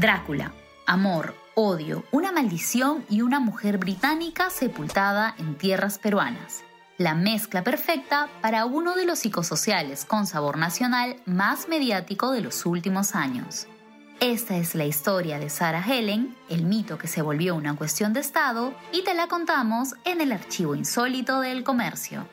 Drácula, 0.00 0.52
amor, 0.86 1.34
odio, 1.56 2.04
una 2.12 2.30
maldición 2.30 3.04
y 3.10 3.22
una 3.22 3.40
mujer 3.40 3.78
británica 3.78 4.48
sepultada 4.48 5.34
en 5.38 5.58
tierras 5.58 5.98
peruanas. 5.98 6.62
La 6.98 7.16
mezcla 7.16 7.64
perfecta 7.64 8.28
para 8.40 8.64
uno 8.64 8.94
de 8.94 9.06
los 9.06 9.18
psicosociales 9.18 10.04
con 10.04 10.28
sabor 10.28 10.56
nacional 10.56 11.16
más 11.26 11.66
mediático 11.66 12.30
de 12.30 12.42
los 12.42 12.64
últimos 12.64 13.16
años. 13.16 13.66
Esta 14.20 14.56
es 14.56 14.76
la 14.76 14.84
historia 14.84 15.40
de 15.40 15.50
Sarah 15.50 15.84
Helen, 15.84 16.36
el 16.48 16.64
mito 16.64 16.96
que 16.96 17.08
se 17.08 17.20
volvió 17.20 17.56
una 17.56 17.74
cuestión 17.74 18.12
de 18.12 18.20
Estado, 18.20 18.74
y 18.92 19.02
te 19.02 19.14
la 19.14 19.26
contamos 19.26 19.94
en 20.04 20.20
el 20.20 20.30
archivo 20.30 20.76
insólito 20.76 21.40
del 21.40 21.64
comercio. 21.64 22.24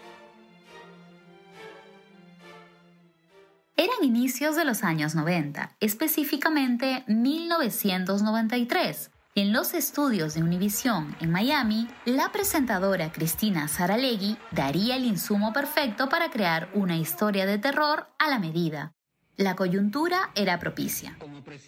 Eran 3.95 4.07
inicios 4.07 4.55
de 4.55 4.65
los 4.65 4.83
años 4.83 5.15
90, 5.15 5.71
específicamente 5.79 7.03
1993. 7.07 9.11
y 9.33 9.41
En 9.41 9.53
los 9.53 9.73
estudios 9.73 10.33
de 10.33 10.43
Univision 10.43 11.15
en 11.19 11.31
Miami, 11.31 11.87
la 12.05 12.31
presentadora 12.31 13.11
Cristina 13.11 13.67
Saralegui 13.67 14.37
daría 14.51 14.95
el 14.95 15.05
insumo 15.05 15.53
perfecto 15.53 16.09
para 16.09 16.29
crear 16.29 16.69
una 16.73 16.97
historia 16.97 17.45
de 17.45 17.57
terror 17.57 18.07
a 18.17 18.29
la 18.29 18.39
medida, 18.39 18.93
la 19.37 19.55
coyuntura 19.55 20.31
era 20.35 20.59
propicia. 20.59 21.17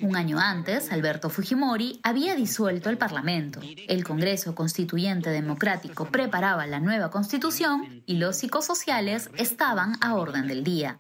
Un 0.02 0.16
año 0.16 0.40
antes, 0.40 0.92
Alberto 0.92 1.30
Fujimori 1.30 2.00
había 2.04 2.36
disuelto 2.36 2.90
el 2.90 2.98
Parlamento. 2.98 3.60
El 3.88 4.04
Congreso 4.04 4.56
Constituyente 4.56 5.30
Democrático 5.30 6.06
preparaba 6.06 6.66
la 6.68 6.80
nueva 6.80 7.12
constitución 7.12 8.04
y 8.06 8.18
los 8.18 8.38
psicosociales 8.38 9.30
estaban 9.38 9.98
a 10.02 10.16
orden 10.16 10.48
del 10.48 10.64
día. 10.64 11.00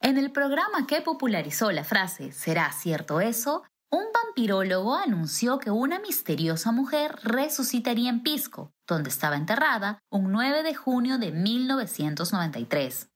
En 0.00 0.18
el 0.18 0.32
programa 0.32 0.86
que 0.86 1.00
popularizó 1.00 1.70
la 1.70 1.84
frase 1.84 2.32
¿Será 2.32 2.72
cierto 2.72 3.20
eso? 3.20 3.62
Un 3.90 4.04
vampirólogo 4.12 4.96
anunció 4.96 5.58
que 5.58 5.70
una 5.70 5.98
misteriosa 5.98 6.72
mujer 6.72 7.16
resucitaría 7.22 8.10
en 8.10 8.22
Pisco, 8.22 8.70
donde 8.86 9.08
estaba 9.08 9.36
enterrada, 9.36 9.98
un 10.10 10.30
9 10.30 10.62
de 10.62 10.74
junio 10.74 11.18
de 11.18 11.32
1993. 11.32 13.08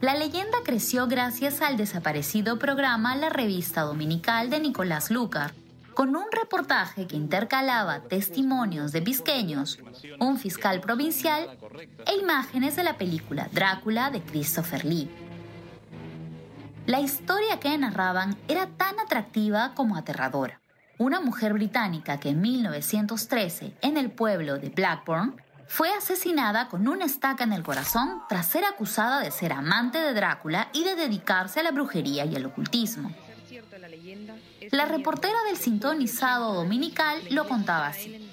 La 0.00 0.14
leyenda 0.14 0.58
creció 0.62 1.06
gracias 1.06 1.62
al 1.62 1.78
desaparecido 1.78 2.58
programa 2.58 3.16
La 3.16 3.30
Revista 3.30 3.80
Dominical 3.80 4.50
de 4.50 4.60
Nicolás 4.60 5.10
Lucar, 5.10 5.54
con 5.94 6.14
un 6.14 6.26
reportaje 6.30 7.06
que 7.06 7.16
intercalaba 7.16 8.02
testimonios 8.02 8.92
de 8.92 9.00
pisqueños, 9.00 9.78
un 10.20 10.36
fiscal 10.36 10.82
provincial 10.82 11.58
e 12.06 12.14
imágenes 12.20 12.76
de 12.76 12.84
la 12.84 12.98
película 12.98 13.48
Drácula 13.50 14.10
de 14.10 14.20
Christopher 14.20 14.84
Lee. 14.84 15.08
La 16.84 17.00
historia 17.00 17.58
que 17.58 17.76
narraban 17.78 18.36
era 18.48 18.66
tan 18.66 19.00
atractiva 19.00 19.72
como 19.74 19.96
aterradora. 19.96 20.60
Una 20.98 21.20
mujer 21.20 21.54
británica 21.54 22.20
que 22.20 22.28
en 22.28 22.42
1913, 22.42 23.72
en 23.80 23.96
el 23.96 24.10
pueblo 24.10 24.58
de 24.58 24.68
Blackburn, 24.68 25.40
fue 25.68 25.92
asesinada 25.92 26.68
con 26.68 26.86
una 26.88 27.04
estaca 27.04 27.44
en 27.44 27.52
el 27.52 27.62
corazón 27.62 28.22
tras 28.28 28.46
ser 28.46 28.64
acusada 28.64 29.20
de 29.20 29.30
ser 29.30 29.52
amante 29.52 29.98
de 29.98 30.14
Drácula 30.14 30.68
y 30.72 30.84
de 30.84 30.94
dedicarse 30.94 31.60
a 31.60 31.62
la 31.62 31.70
brujería 31.70 32.24
y 32.24 32.36
el 32.36 32.46
ocultismo. 32.46 33.12
La 34.70 34.86
reportera 34.86 35.36
del 35.46 35.56
sintonizado 35.56 36.54
dominical 36.54 37.20
lo 37.30 37.46
contaba 37.48 37.88
así. 37.88 38.30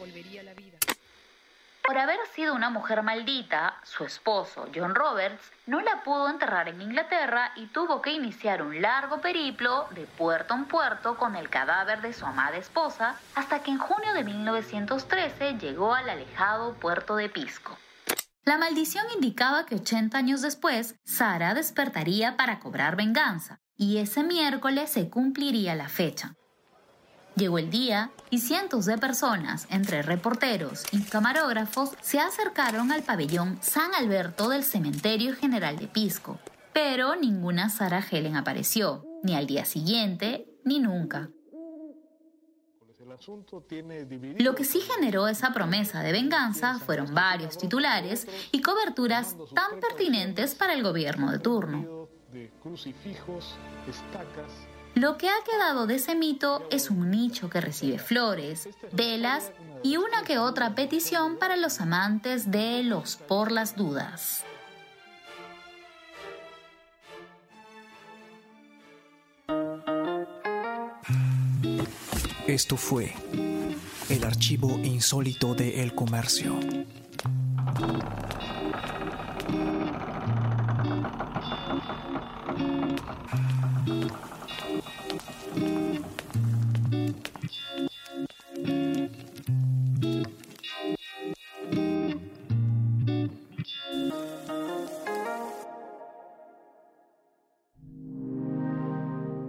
Por 1.85 1.97
haber 1.97 2.19
sido 2.33 2.55
una 2.55 2.69
mujer 2.69 3.03
maldita, 3.03 3.75
su 3.83 4.05
esposo, 4.05 4.69
John 4.73 4.95
Roberts, 4.95 5.51
no 5.66 5.81
la 5.81 6.01
pudo 6.03 6.29
enterrar 6.29 6.69
en 6.69 6.81
Inglaterra 6.81 7.51
y 7.57 7.66
tuvo 7.67 8.01
que 8.01 8.13
iniciar 8.13 8.61
un 8.61 8.81
largo 8.81 9.19
periplo 9.19 9.88
de 9.91 10.05
puerto 10.05 10.53
en 10.53 10.63
puerto 10.63 11.17
con 11.17 11.35
el 11.35 11.49
cadáver 11.49 12.01
de 12.01 12.13
su 12.13 12.25
amada 12.25 12.55
esposa, 12.55 13.17
hasta 13.35 13.59
que 13.63 13.71
en 13.71 13.79
junio 13.79 14.13
de 14.13 14.23
1913 14.23 15.57
llegó 15.59 15.94
al 15.94 16.09
alejado 16.09 16.73
puerto 16.75 17.17
de 17.17 17.27
Pisco. 17.27 17.77
La 18.45 18.57
maldición 18.57 19.05
indicaba 19.13 19.65
que 19.65 19.75
80 19.75 20.17
años 20.17 20.41
después, 20.41 20.95
Sara 21.03 21.53
despertaría 21.53 22.38
para 22.38 22.59
cobrar 22.59 22.95
venganza, 22.95 23.59
y 23.75 23.97
ese 23.97 24.23
miércoles 24.23 24.89
se 24.89 25.09
cumpliría 25.09 25.75
la 25.75 25.89
fecha. 25.89 26.35
Llegó 27.35 27.57
el 27.57 27.71
día 27.71 28.11
y 28.29 28.39
cientos 28.39 28.85
de 28.85 28.97
personas, 28.99 29.66
entre 29.71 30.03
reporteros 30.03 30.83
y 30.91 31.01
camarógrafos, 31.01 31.89
se 32.01 32.19
acercaron 32.19 32.91
al 32.91 33.01
pabellón 33.01 33.57
San 33.61 33.94
Alberto 33.95 34.49
del 34.49 34.63
Cementerio 34.63 35.35
General 35.35 35.77
de 35.77 35.88
Pisco. 35.88 36.39
Pero 36.73 37.16
ninguna 37.16 37.69
Sara 37.69 38.05
Helen 38.09 38.35
apareció, 38.35 39.03
ni 39.23 39.35
al 39.35 39.47
día 39.47 39.66
siguiente, 39.66 40.47
ni 40.63 40.79
nunca. 40.79 41.29
Lo 44.39 44.55
que 44.55 44.63
sí 44.63 44.79
generó 44.79 45.27
esa 45.27 45.53
promesa 45.53 46.01
de 46.01 46.11
venganza 46.11 46.79
fueron 46.79 47.13
varios 47.13 47.57
titulares 47.57 48.27
y 48.51 48.61
coberturas 48.61 49.35
tan 49.53 49.79
pertinentes 49.79 50.55
para 50.55 50.73
el 50.73 50.83
gobierno 50.83 51.31
de 51.31 51.39
turno. 51.39 52.09
Lo 54.96 55.18
que 55.18 55.28
ha 55.28 55.44
quedado 55.44 55.88
de 55.88 55.96
ese 55.96 56.16
mito 56.16 56.68
es 56.70 56.90
un 56.90 57.09
nicho 57.09 57.50
que 57.50 57.62
recibe 57.62 57.98
flores, 57.98 58.70
velas 58.92 59.52
y 59.81 59.98
una 59.98 60.24
que 60.24 60.38
otra 60.38 60.76
petición 60.76 61.38
para 61.38 61.58
los 61.58 61.81
amantes 61.81 62.52
de 62.52 62.84
los 62.84 63.16
por 63.16 63.52
las 63.52 63.76
dudas. 63.76 64.44
Esto 72.46 72.78
fue 72.78 73.14
el 74.10 74.24
archivo 74.24 74.78
insólito 74.84 75.56
de 75.56 75.81
El 75.81 75.96
Comercio. 75.96 76.60